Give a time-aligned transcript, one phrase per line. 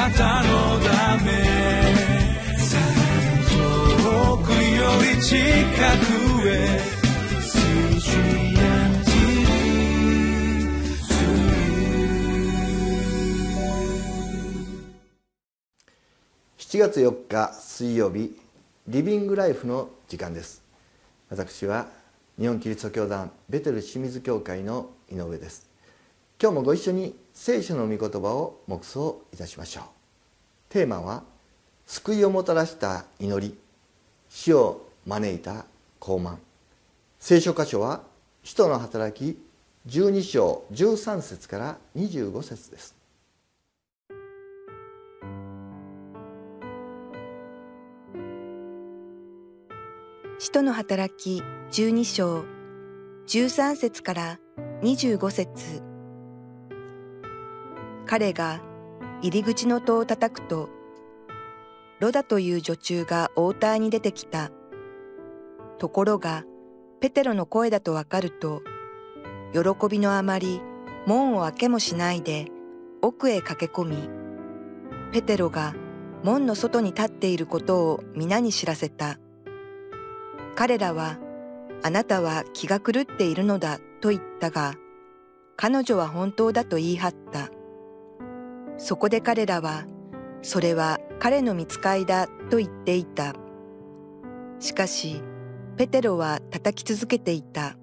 [0.00, 1.30] なたのため
[3.50, 6.80] 遠くより近くへ
[16.56, 18.34] 7月4日水曜日
[18.88, 20.62] リビングライフの時間です。
[21.28, 21.88] 私は
[22.38, 25.69] 日本キリスト教団ベテル清水教会の井上です。
[26.42, 29.84] 今日もご一緒に聖書の御言葉を黙想いたしましょう。
[30.70, 31.22] テーマは
[31.84, 33.58] 救いをもたらした祈り
[34.30, 35.66] 死を招いた
[35.98, 36.36] 高慢。
[37.18, 38.04] 聖書箇所は
[38.42, 39.38] 使徒の働き
[39.86, 42.96] 12章13節から25節です。
[50.38, 52.44] 使徒の働き12章
[53.26, 54.38] 13節から
[54.80, 55.89] 25節。
[58.10, 58.60] 彼が
[59.22, 60.68] 入り口の戸を叩くと
[62.00, 64.50] ロダという女中が応対に出てきた
[65.78, 66.42] ところが
[67.00, 68.62] ペテロの声だとわかると
[69.52, 70.60] 喜びのあまり
[71.06, 72.48] 門を開けもしないで
[73.00, 74.08] 奥へ駆け込み
[75.12, 75.76] ペテロが
[76.24, 79.18] 門の外に立っていることを皆に知らせた。
[80.54, 81.18] 彼らは、
[81.82, 84.74] あなたは気が狂っているのだと言ったが、
[85.56, 87.50] 彼女は本当だと言い張った。
[88.82, 89.84] そこで彼らは、
[90.40, 93.34] それは彼の見つかいだと言っていた。
[94.58, 95.22] しかし、
[95.76, 97.76] ペテロは叩き続けていた。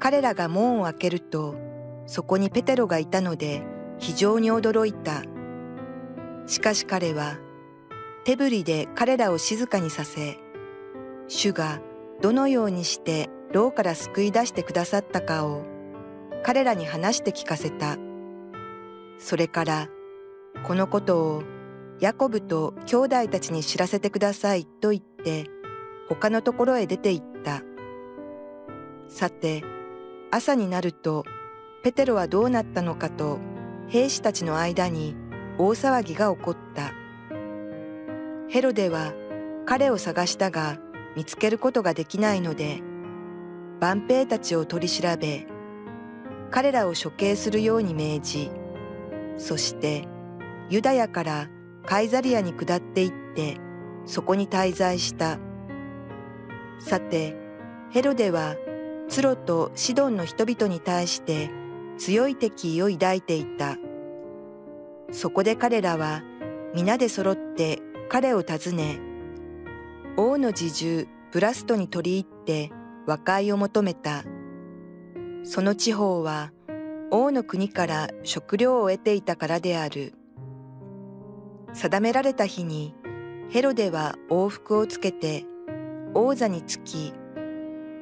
[0.00, 1.54] 彼らが門を開けると、
[2.06, 3.62] そこにペテロがいたので
[3.98, 5.22] 非常に驚いた。
[6.46, 7.36] しかし彼は、
[8.24, 10.38] 手振りで彼らを静かにさせ、
[11.28, 11.82] 主が
[12.22, 15.66] どのようにして牢から救い出してくださったかを
[16.42, 17.98] 彼らに話して聞かせた。
[19.18, 19.88] それから
[20.64, 21.42] このことを
[22.00, 25.46] ヤコブと兄弟たちに知らせてくださいと言って
[26.08, 27.62] 他のところへ出て行った。
[29.08, 29.64] さて
[30.30, 31.24] 朝になると
[31.82, 33.38] ペテロはどうなったのかと
[33.88, 35.16] 兵士たちの間に
[35.58, 36.92] 大騒ぎが起こった。
[38.48, 39.12] ヘロデは
[39.66, 40.78] 彼を探したが
[41.16, 42.80] 見つけることができないので、
[43.80, 45.46] 万兵たちを取り調べ、
[46.50, 48.50] 彼らを処刑するように命じ、
[49.38, 50.06] そして
[50.68, 51.48] ユダヤから
[51.86, 53.56] カイザリアに下っていって、
[54.04, 55.38] そこに滞在した。
[56.78, 57.34] さて、
[57.90, 58.56] ヘロデは
[59.08, 61.50] ツロとシドンの人々に対して
[61.96, 63.76] 強い敵意を抱いていた。
[65.10, 66.22] そこで彼らは
[66.74, 67.78] 皆で揃って
[68.10, 69.00] 彼を訪ね、
[70.18, 72.70] 王の侍従ブラストに取り入って
[73.06, 74.24] 和解を求めた。
[75.42, 76.52] その地方は
[77.10, 80.14] 王の国から食料を得ていたからである。
[81.72, 82.94] 定められた日に
[83.50, 85.44] ヘロデは往復をつけて
[86.14, 87.12] 王座につき、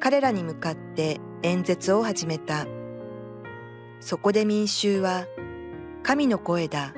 [0.00, 2.66] 彼らに向かって演説を始めた。
[4.00, 5.26] そこで民衆は、
[6.02, 6.94] 神の声だ、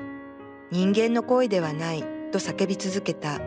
[0.71, 3.41] 人間の声ではないと叫び続けた。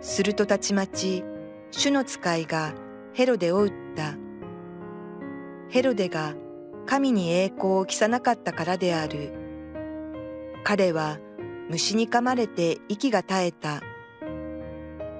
[0.00, 1.24] するとたちまち、
[1.70, 2.74] 主の使いが
[3.12, 4.14] ヘロデを撃った。
[5.68, 6.34] ヘロデが
[6.86, 9.32] 神に栄光を期さなかったからである。
[10.64, 11.18] 彼は
[11.68, 13.80] 虫に噛まれて息が絶えた。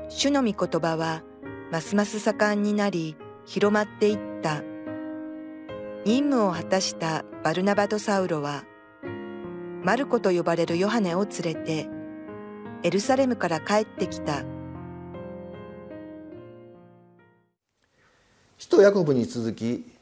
[0.09, 1.23] 主の御言葉は
[1.71, 4.63] ますます盛んになり広まっていった。
[6.05, 8.65] 任務を果たしたバルナバとサウロは、
[9.85, 11.89] マルコと呼ばれるヨハネを連れて、
[12.83, 14.45] エルサレムから帰ってきた。
[18.59, 19.93] 使徒ヤコブに続き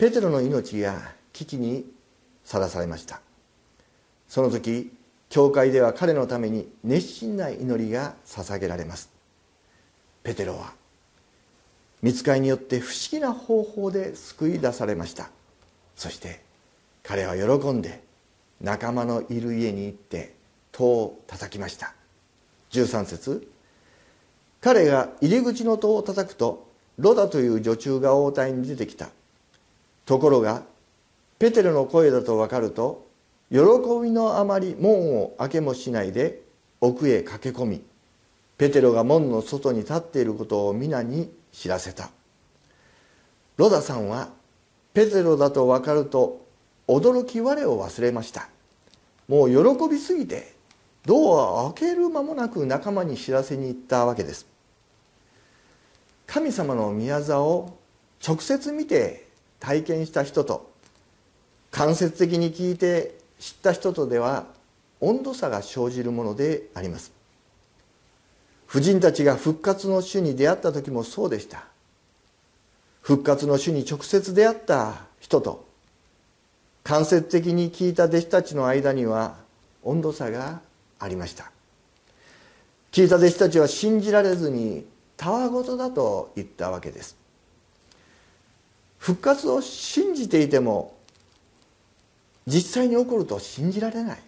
[0.00, 1.84] ペテロの命が危機に
[2.42, 3.20] さらされました。
[4.28, 4.90] その時
[5.28, 9.10] 教会では彼のために熱心な祈りが捧げられます。
[10.22, 10.72] ペテロは
[12.00, 15.28] 見つかりによって不思議な方法で救い出されました。
[15.96, 16.40] そして
[17.02, 18.02] 彼は喜んで
[18.62, 20.34] 仲間のいる家に行って
[20.72, 21.92] 戸を叩きました。
[22.70, 23.46] 13節
[24.62, 29.10] 彼が入り口の戸を叩くとロダという女中が応対に出てきた。
[30.10, 30.64] ところが
[31.38, 33.06] ペテロの声だと分かると
[33.48, 33.58] 喜
[34.02, 36.42] びのあまり門を開けもしないで
[36.80, 37.84] 奥へ駆け込み
[38.58, 42.10] ペテロが門の外に立っていることを皆に知らせた。
[43.56, 44.30] ロダさんは
[44.94, 46.44] ペテロだと分かると
[46.88, 48.48] 驚き我を忘れました。
[49.28, 50.56] もう喜びすぎて
[51.06, 54.44] ドアを開ける間もなく仲間に知らせに行ったわけです。
[56.26, 57.78] 神様の宮座を
[58.26, 59.29] 直接見て
[59.60, 60.70] 体験した人と
[61.70, 64.46] 間接的に聞いて知った人とでは
[65.00, 67.12] 温度差が生じるものであります。
[68.66, 71.64] 婦人たちが復活の主に出会った時もそうでした。
[73.00, 75.66] 復活の主に直接出会った人と
[76.82, 79.36] 間接的に聞いた弟子たちの間には
[79.82, 80.60] 温度差が
[80.98, 81.50] ありました。
[82.92, 84.84] 聞いた弟子たちは信じられずに
[85.16, 87.19] たわごとだと言ったわけです。
[89.00, 90.94] 復活を信じていても
[92.46, 94.18] 実際に起こると信じられない。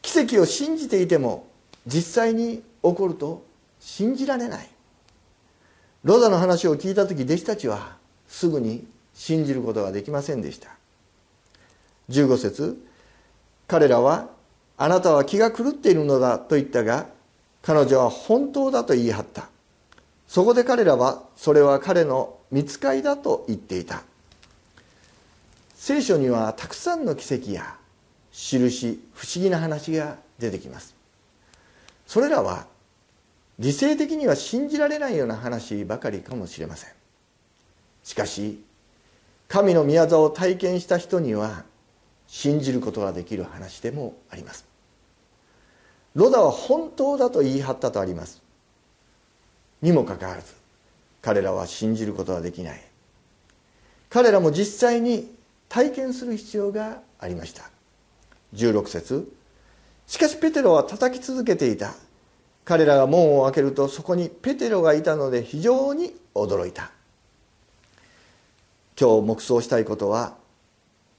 [0.00, 1.46] 奇跡を信じていても
[1.86, 3.44] 実際に起こると
[3.78, 4.68] 信じられない。
[6.02, 10.70] ロダの話を聞いた時弟子たちはすぐに信じることができませんでした。
[12.08, 12.82] 15節
[13.66, 14.30] 彼らは
[14.78, 17.06] あなたは気が狂っているのだと言ったが
[17.60, 19.50] 彼女は本当だと言い張った。
[20.26, 24.02] そこで彼らはそれは彼の見つかりだと言っていた。
[25.74, 27.76] 聖書にはたくさんの奇跡や
[28.32, 30.94] 印不思議な話が出てきます。
[32.06, 32.66] それらは
[33.58, 36.90] 理性的には信じられないような話ばかりかもしれません。
[38.04, 38.62] しかし
[39.48, 41.64] 神の宮沢を体験した人には
[42.26, 44.66] 信じることができる話でもあります。
[46.14, 48.42] ロダは本当だと言い張ったとあります。
[49.80, 50.57] にもかかわらず
[51.28, 52.80] 彼らは信じることはできない。
[54.08, 55.30] 彼らも実際に
[55.68, 57.70] 体験する必要がありました。
[58.54, 59.30] 16節。
[60.06, 61.92] しかしペテロは叩き続けていた。
[62.64, 66.92] 彼らが門を開けるとそこにペテロがいたので非常に驚いた。
[68.98, 70.34] 今日黙想したいことは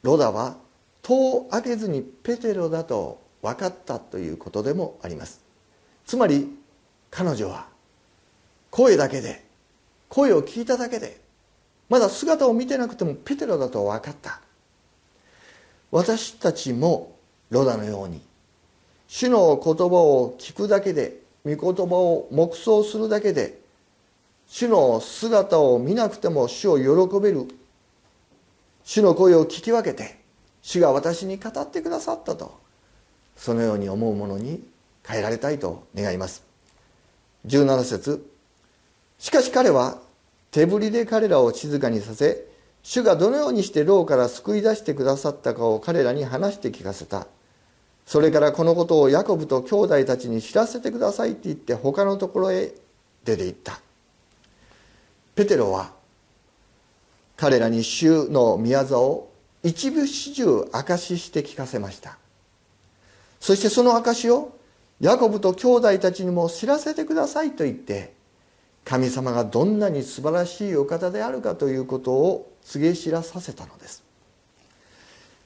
[0.02, 0.58] ロダは
[1.04, 5.40] 戸を開けずにペテロだと分かったということでもあります。
[6.08, 6.50] つまり
[7.12, 7.68] 彼女は
[8.72, 9.48] 声だけで
[10.10, 11.22] 声を聞いただけで
[11.88, 14.42] まだ姿を見てなくてもペテロだと分かった。
[15.92, 17.16] 私たちも
[17.50, 18.22] ロダのように
[19.08, 23.60] 主の言葉を聞くだけで御言葉を黙想するだけで
[24.48, 27.48] 主の姿を見なくても主を喜べる
[28.84, 30.20] 主の声を聞き分けて
[30.62, 32.60] 主が私に語ってくださったと
[33.36, 34.64] そのように思うものに
[35.04, 36.44] 変えられたいと願います。
[37.48, 38.29] 17節
[39.20, 40.00] しかし彼は
[40.52, 42.46] 手振りで彼らを静かにさせ
[42.82, 47.28] 主がどのようにして牢から救い出してくださったかを彼らに話して聞かせた。
[48.06, 52.74] それからこのことをヤコブと兄弟たちに知らせてくださいって言って他のところへ
[53.24, 53.80] 出て行った。
[55.36, 55.92] ペテロは
[57.38, 59.30] 彼らに主の宮沢を
[59.62, 62.18] 一部始終証しして聞かせました。
[63.40, 64.58] そしてその証しを
[65.00, 68.14] ヤコブと兄弟たちにも知らせてくださいと言って
[68.86, 74.04] 神様がどんなに素晴らしいお方であるかということを告げ知らさせたのです。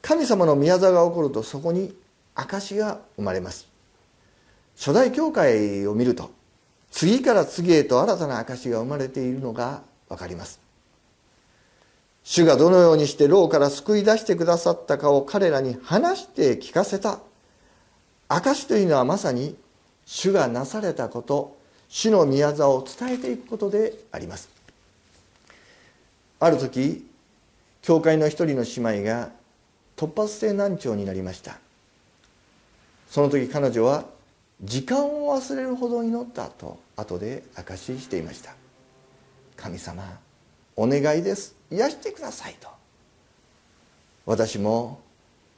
[0.01, 1.95] 神様の宮沢が起こるとそこに
[2.35, 3.67] 証が生まれます。
[4.77, 6.31] 初代教会を見ると
[6.91, 10.59] 次から次へと新たな証が生まれているのが分かります。
[12.23, 17.19] 主がどのようにして牢から救い出してくださったかを彼らに話して聞かせた。
[18.29, 19.57] 証というのはまさに
[20.05, 21.57] 主がなされたこと。
[21.93, 24.49] 主の宮沢を伝えていくことであります。
[26.39, 27.07] ある時
[27.83, 29.29] 教会の一人の姉妹が
[29.95, 31.59] 突発性難聴になりました。
[33.07, 34.05] その時彼女は
[34.63, 38.55] 時間を忘れるほど祈ったと後で証ししていました。
[39.55, 40.19] 神様
[40.75, 41.55] お願いです。
[41.69, 42.69] 癒してくださいと。
[44.25, 44.99] 私も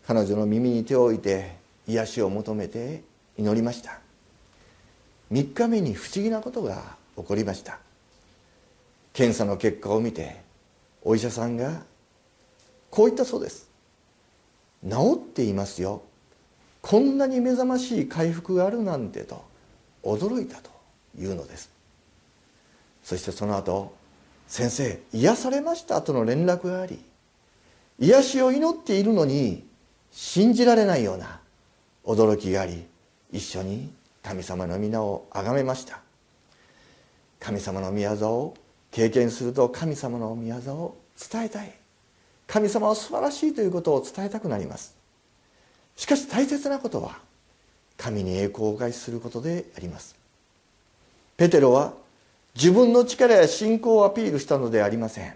[0.06, 1.56] 彼女の耳に手を置いて
[1.88, 3.04] 癒しを求めて
[3.38, 4.05] 祈りました。
[5.36, 7.78] 3日目に不思議なことが起こりました。
[9.12, 10.38] 検査の結果を見て
[11.04, 11.84] お医者さんが
[12.90, 13.70] こう言ったそうです。
[14.90, 16.04] 治っていますよ。
[16.82, 19.44] こんなに目覚ましい回復があるなんてと
[20.04, 20.70] 驚いたと
[21.20, 21.70] いうのです。
[23.04, 23.94] そしてその後
[24.48, 27.04] 先生癒されましたとの連絡があり
[28.00, 29.68] 癒しを祈っているのに
[30.12, 31.42] 信じられないような
[32.06, 32.86] 驚きがあり
[33.34, 33.92] 一緒に
[34.26, 36.00] 神様の皆を崇めました。
[37.40, 38.56] 神様の宮沢を
[38.90, 40.98] 経験すると神様の宮沢を
[41.32, 41.72] 伝えたい。
[42.48, 44.96] 神様は素晴らしいということを伝えたくなります。
[45.96, 47.20] しかし大切なことは
[47.98, 50.16] 神に栄光をお返しすることであります。
[51.38, 51.94] ペテロは
[52.56, 55.36] 自分の力や信仰をアピールしたのでありません。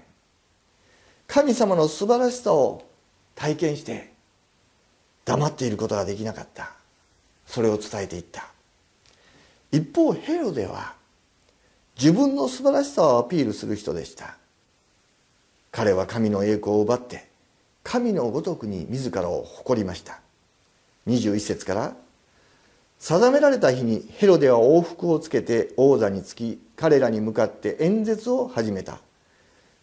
[1.28, 2.84] 神様の素晴らしさを
[3.36, 4.12] 体験して
[5.26, 6.72] 黙っていることができなかった。
[7.46, 8.50] それを伝えていった。
[9.72, 10.94] 一方ヘロデは
[12.00, 14.38] 自分の素晴らしさをアピールする人でした。
[15.72, 17.28] 彼は神の栄光を奪って
[17.84, 20.20] 神のごとくに自らを誇りました。
[21.08, 21.96] 21節から
[23.00, 29.00] 定められた日にヘロデは往復をつけて王座につき彼らに向かって演説を始めた。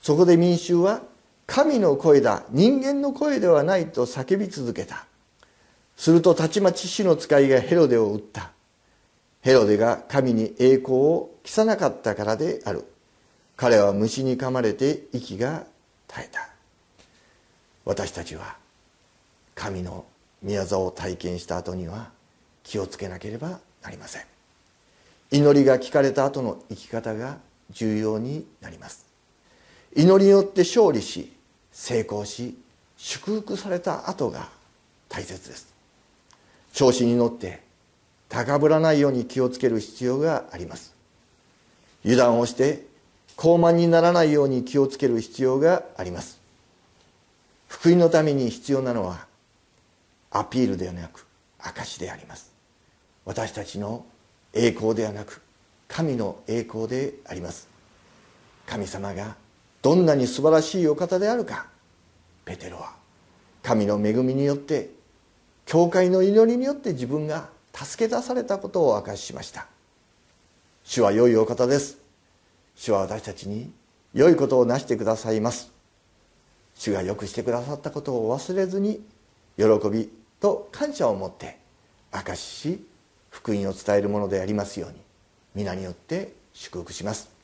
[0.01, 1.03] そこで民衆は
[1.47, 5.07] 神の声だ人間の声ではないと叫び続けた。
[5.97, 8.51] するとたちまち死の使いがヘロデを撃った。
[9.47, 12.85] ヘロデが神に栄光を期さなかったからである。
[13.57, 15.63] 彼は虫に噛まれて息が
[16.09, 16.49] 絶えた。
[17.85, 18.57] 私たちは
[19.55, 20.05] 神の
[20.45, 22.11] 御業を体験した後には
[22.65, 24.23] 気をつけなければなりません。
[25.31, 27.39] 祈りが聞かれた後の生き方が
[27.71, 29.07] 重要になります。
[29.95, 31.33] 祈りによって勝利し
[31.71, 32.59] 成功し
[32.97, 34.49] 祝福された後が
[35.09, 35.73] 大切です。
[36.73, 37.65] 調子に乗って
[38.29, 40.95] 高ぶらないように気をつける必要があります。
[42.05, 42.87] 油断をして
[43.37, 46.41] 高慢にならないように気をつける必要があります。
[47.69, 49.27] 福音のために必要なのは
[50.31, 51.27] アピールではなく
[51.59, 52.53] 証であります。
[53.25, 54.05] 私たちの
[54.53, 55.43] 栄光ではなく
[55.89, 57.69] 神の栄光であります。
[58.67, 59.37] 神様が
[59.83, 61.67] どんなに素晴らしいお方であるか
[62.45, 62.93] ペテロは
[63.63, 64.91] 神の恵みによって
[65.65, 69.67] 教会の祈りによって自分が助け出されたことを明かししました。
[70.83, 71.99] 主は良いお方です。
[72.75, 73.71] 主は私たちに
[74.15, 75.71] 良いことをなしてくださいます。
[76.75, 79.03] 主が良くしてくださったことを忘れずに
[79.59, 81.59] 喜びと感謝を持って
[82.13, 82.87] 証しし
[83.31, 84.97] 福音を伝えるものでありますように
[85.55, 87.36] 皆によって祝福します。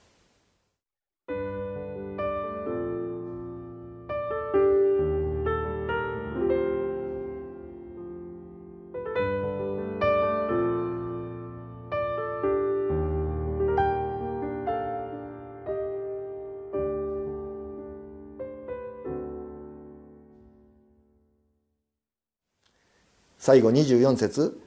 [23.42, 24.62] 最後24節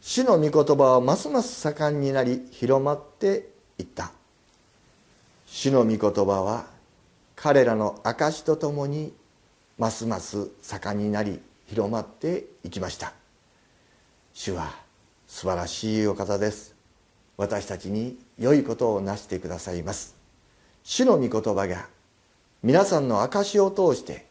[0.00, 4.12] 主の御言葉はますます盛んになり広まっていった。
[5.46, 6.66] 主の御言葉は
[7.34, 9.12] 彼らの証とともに
[9.78, 13.14] ますます盛んになり広まっていきました。
[14.32, 14.76] 主は
[15.26, 16.76] 素晴らしいお方です。
[17.36, 20.14] 私たちに良いことをなしてくださいます。
[20.84, 21.88] 主の御言葉が
[22.62, 24.24] 皆さんの証を通して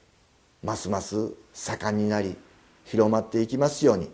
[0.63, 2.37] ますます盛んになり
[2.89, 4.09] 広まっていきますように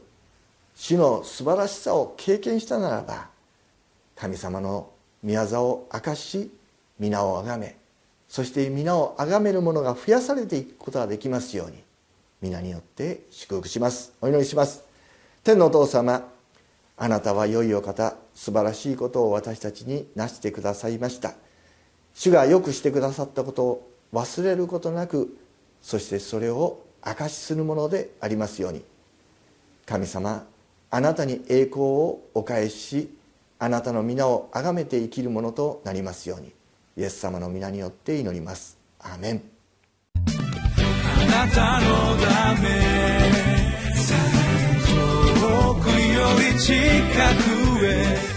[0.75, 3.29] 主の素晴らしさを経験したならば
[4.15, 4.91] 神様の
[5.23, 6.51] 御業を明かし
[6.99, 7.77] 皆をあがめ
[8.27, 11.85] そして皆をあがめる者が増やされていくことができますように
[12.41, 14.13] 皆によって祝福します。
[14.21, 14.83] お祈りします。
[15.43, 16.29] 天のお父様
[16.97, 21.33] あなたは良いお方素晴らしいことを私たちになしてくださいました。
[22.13, 25.37] 主がよくしてくださったことを忘れることなく
[25.81, 28.83] そしてそれを証しするものでありますように。
[29.85, 30.45] 神様
[30.89, 33.17] あなたに栄光をお返しし
[33.59, 36.51] あなたの皆を崇めて生きるものとなりますように。
[36.97, 38.77] イエス様の皆によって祈ります。
[38.99, 39.41] アメン。
[40.15, 42.69] あなたのため
[45.35, 45.93] 遠くよ
[46.53, 46.73] り近
[47.79, 48.35] くへ